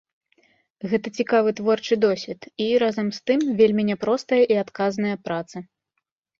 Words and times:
Гэта 0.93 1.11
цікавы 1.19 1.49
творчы 1.59 1.93
досвед 2.07 2.41
і, 2.49 2.67
разам 2.85 3.07
з 3.19 3.23
тым, 3.29 3.39
вельмі 3.63 3.83
няпростая 3.93 4.43
і 4.57 4.61
адказная 4.65 5.15
праца. 5.29 5.57